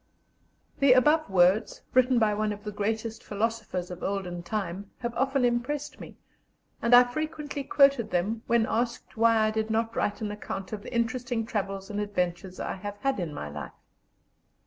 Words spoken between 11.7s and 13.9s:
and adventures I have had in my life.